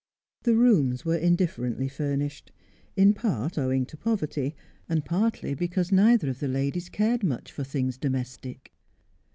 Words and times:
The 0.45 0.55
rooms 0.55 1.05
were 1.05 1.15
indifferently 1.15 1.87
furnished; 1.87 2.51
in 2.95 3.13
part, 3.13 3.55
owing 3.55 3.85
to 3.85 3.95
poverty, 3.97 4.55
and 4.89 5.05
partly 5.05 5.53
because 5.53 5.91
neither 5.91 6.27
of 6.27 6.39
the 6.39 6.47
ladies 6.47 6.89
cared 6.89 7.21
much 7.23 7.51
for 7.51 7.63
things 7.63 7.99
domestic. 7.99 8.73